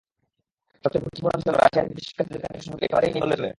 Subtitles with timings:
[0.81, 3.49] সবচেয়ে গুরুত্বপূর্ণ বিষয় হলো, রাশিয়াতে বিদেশি শিক্ষার্থীদের কাজের সুযোগ একেবারে নেই বললেই চলে।